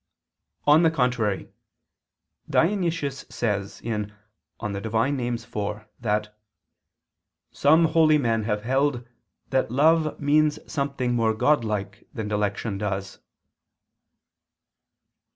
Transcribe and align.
On 0.65 0.81
the 0.81 0.89
contrary, 0.89 1.51
Dionysius 2.49 3.23
says 3.29 3.81
(Div. 3.81 4.11
Nom. 4.59 4.75
iv) 4.75 5.85
that 5.99 6.35
"some 7.51 7.85
holy 7.85 8.17
men 8.17 8.45
have 8.45 8.63
held 8.63 9.07
that 9.51 9.69
love 9.69 10.19
means 10.19 10.57
something 10.65 11.13
more 11.13 11.35
Godlike 11.35 12.07
than 12.15 12.27
dilection 12.29 12.79
does." 12.79 13.19